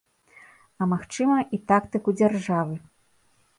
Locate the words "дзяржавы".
2.19-2.75